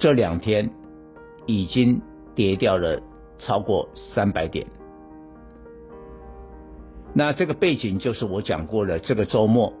[0.00, 0.70] 这两天
[1.46, 2.02] 已经
[2.34, 3.00] 跌掉了
[3.38, 4.66] 超过三百点。
[7.14, 9.74] 那这个背景就是我讲过了，这个周末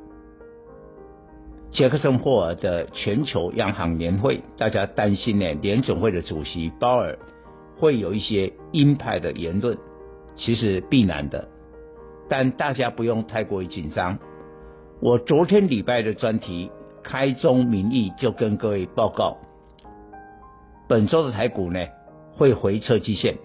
[1.70, 7.18] 杰克森霍尔的全球央行年会，大家担心呢，联总会的主席鲍尔
[7.78, 9.78] 会有一些鹰派的言论。
[10.36, 11.48] 其实必然的，
[12.28, 14.18] 但大家不用太过于紧张。
[15.00, 16.70] 我昨天礼拜的专题
[17.02, 19.38] 开宗明义就跟各位报告，
[20.90, 21.78] 本周的台股呢
[22.32, 23.36] 会回撤季线，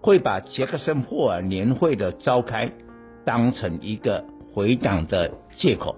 [0.00, 2.72] 会把杰克森霍尔年会的召开
[3.26, 5.96] 当成一个回档的借口。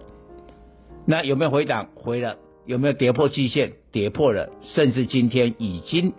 [1.07, 1.87] 那有没有回档？
[1.95, 2.35] 回了。
[2.67, 3.75] 有没有跌破季线？
[3.93, 4.51] 跌破了。
[4.75, 6.15] 甚至今天已经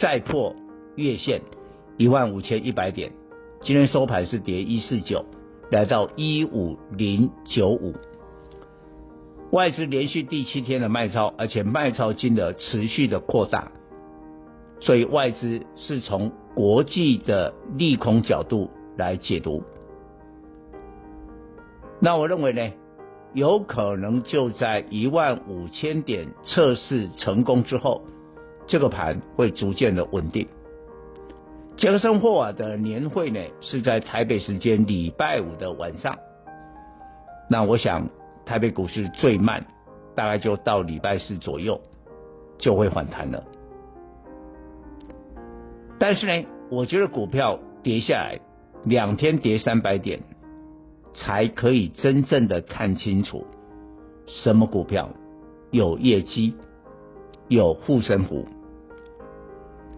[0.00, 0.56] 再破
[0.94, 1.42] 月线
[1.98, 3.12] 一万五千一百点。
[3.60, 5.26] 今天收盘是跌一四九，
[5.70, 7.92] 来到一五零九五。
[9.50, 13.72] 外资连续第七天的卖超，而且卖超金额持续的扩大，
[14.80, 19.62] 所以外资是从国际的利空角度来解读。
[22.00, 22.72] 那我认为呢，
[23.32, 28.02] 有可能就在一万五千点测试成功之后，
[28.66, 30.46] 这个盘会逐渐的稳定。
[31.76, 36.16] 杰克森霍尔的年会呢，是在台北时间礼拜五的晚上。
[37.48, 38.08] 那我想，
[38.44, 39.66] 台北股市最慢，
[40.14, 41.80] 大概就到礼拜四左右
[42.58, 43.42] 就会反弹了。
[45.98, 48.40] 但是呢，我觉得股票跌下来
[48.84, 50.20] 两天跌三百点，
[51.14, 53.46] 才可以真正的看清楚
[54.26, 55.10] 什么股票
[55.70, 56.54] 有业绩、
[57.48, 58.46] 有护身符。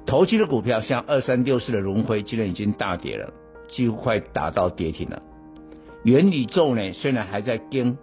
[0.07, 3.33] 投机的股票像二三六四的荣辉，今天已经大跌了，
[3.69, 5.23] 几乎快打到跌停了。
[6.03, 7.99] 元宇宙呢，虽然还在跟，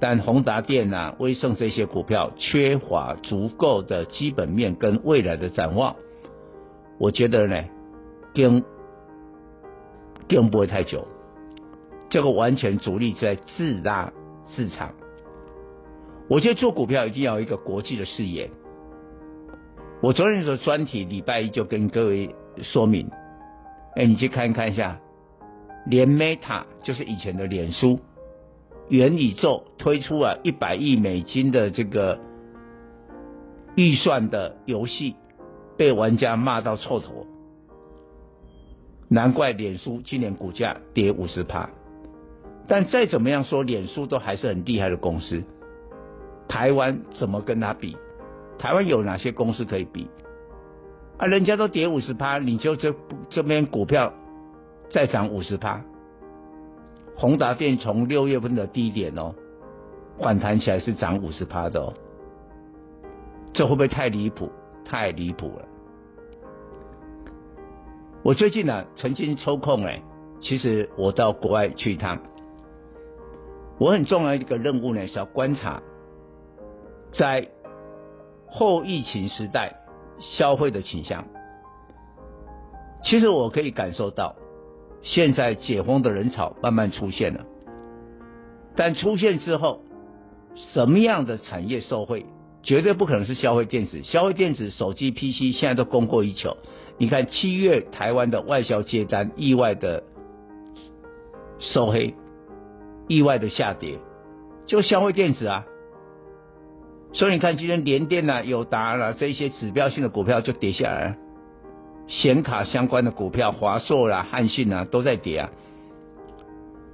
[0.00, 5.96] 但宏达电、啊、威盛这些股票缺乏足够的基本面跟未来的展望，
[6.98, 7.64] 我觉得呢，
[8.34, 8.64] 跟
[10.28, 11.06] 跟不会太久。
[12.10, 14.12] 这个完全主力在自拉
[14.54, 14.92] 市场。
[16.28, 18.50] 我觉得做股票一定要有一个国际的视野。
[20.02, 23.08] 我昨天的专题礼拜一就跟各位说明，
[23.96, 25.00] 哎，你去看看一下，
[25.86, 28.00] 连 Meta 就是以前的脸书，
[28.88, 32.18] 元宇宙推出了一百亿美金的这个
[33.74, 35.16] 预算的游戏，
[35.76, 37.26] 被玩家骂到臭头，
[39.08, 41.68] 难怪脸书今年股价跌五十趴。
[42.68, 45.42] 但再怎么样说，脸书都还是很厉害的公司，
[46.48, 47.96] 台湾怎么跟他比？
[48.58, 50.08] 台湾有哪些公司可以比？
[51.18, 52.94] 啊，人家都跌五十趴，你就这
[53.28, 54.12] 这边股票
[54.90, 55.82] 再涨五十趴。
[57.16, 59.34] 宏达电从六月份的低点哦，
[60.20, 61.92] 反弹起来是涨五十趴的哦，
[63.52, 64.50] 这会不会太离谱？
[64.84, 65.64] 太离谱了！
[68.22, 70.02] 我最近呢、啊，曾经抽空哎，
[70.40, 72.20] 其实我到国外去一趟，
[73.78, 75.82] 我很重要一个任务呢，是要观察
[77.12, 77.48] 在。
[78.54, 79.76] 后疫情时代
[80.20, 81.24] 消费的倾向，
[83.02, 84.36] 其实我可以感受到，
[85.00, 87.46] 现在解封的人潮慢慢出现了，
[88.76, 89.80] 但出现之后，
[90.54, 92.26] 什么样的产业受惠？
[92.62, 96.56] 绝对不可能是消费电子，消费电子、手机、PC 现在都供过于求。
[96.98, 100.04] 你看七月台湾的外销接单意外的
[101.58, 102.14] 收黑，
[103.08, 103.98] 意外的下跌，
[104.66, 105.64] 就消费电子啊。
[107.14, 111.16] 所以你看，今天联电呐、友达啦这些指标性的股票就跌下来了，
[112.06, 115.50] 显卡相关的股票，华硕啦、汉信呐都在跌啊。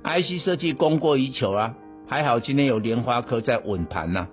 [0.03, 1.75] IC 设计供过于求啊，
[2.09, 4.27] 还好今天有联发科在稳盘呐，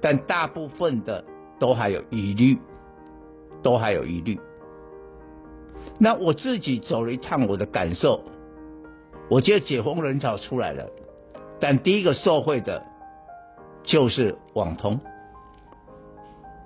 [0.00, 1.24] 但大部分的
[1.58, 2.58] 都还有疑虑，
[3.62, 4.38] 都还有疑虑。
[5.98, 8.22] 那我自己走了一趟，我的感受，
[9.28, 10.88] 我觉得解封人潮出来了，
[11.60, 12.82] 但第一个受惠的，
[13.84, 15.00] 就是网通。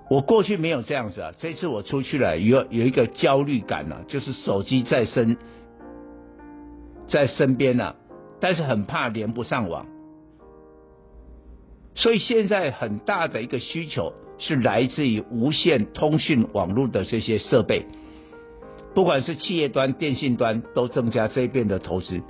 [0.09, 5.37] 我过去没有这样子啊，这次我出去了，有有一个焦虑感呢、啊，就是手机在身，
[7.07, 7.95] 在身边呢、啊，
[8.39, 9.87] 但是很怕连不上网，
[11.95, 17.85] 所以现在很大的一个需求是来自于无线通讯网络的这些设备，
[18.93, 22.21] 不管是企业端、电信端都增加这边的投资，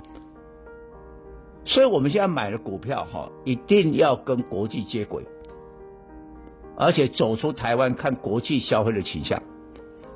[1.64, 5.24] 所以我们现在买的股票哈，一定要跟国际接轨。
[6.78, 9.42] 而且走出台湾看国际消费的倾向，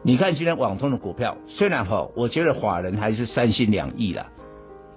[0.05, 4.31] 你看今天网通的股票，虽然哈，我觉得法人还是三心两意啦，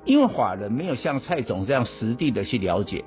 [0.06, 3.04] 因为法人没有像蔡总这样实地的去了解。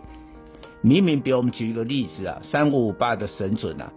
[0.83, 3.93] 明明比我们举一个例子啊，三五五八的神准啊，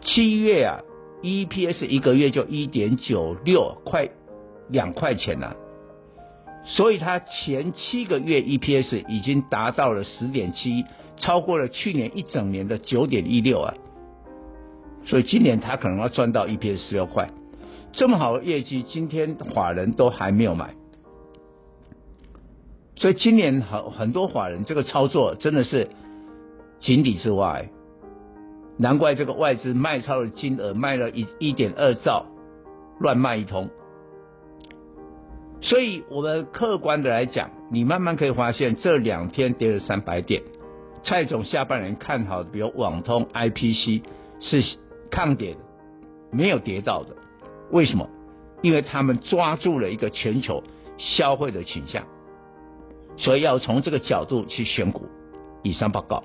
[0.00, 0.80] 七月啊
[1.22, 4.08] ，EPS 一个月就一点九六，快
[4.68, 5.56] 两块钱了，
[6.64, 10.84] 所以它前七个月 EPS 已经达到了十点七，
[11.16, 13.74] 超过了去年一整年的九点一六啊。
[15.06, 17.28] 所以今年他可能要赚到 EPS 十六块，
[17.92, 20.74] 这么好的业绩，今天法人都还没有买，
[22.96, 25.90] 所以今年很很多法人这个操作真的是
[26.84, 27.60] 井底之蛙，
[28.76, 32.26] 难怪这个外资卖超的金额卖了一一点二兆，
[33.00, 33.68] 乱卖一通。
[35.60, 40.42] 所以我们客观的来讲，你慢慢可以发现这两天跌了三百点，
[41.02, 44.02] 蔡总下半年看好的，比如网通、IPC
[44.40, 44.62] 是。
[45.10, 45.60] 抗跌的
[46.32, 47.14] 没有跌到的，
[47.70, 48.08] 为什么？
[48.62, 50.64] 因为他们抓住了一个全球
[50.98, 52.02] 消费的倾向，
[53.16, 55.06] 所以要从这个角度去选股。
[55.62, 56.24] 以上报告。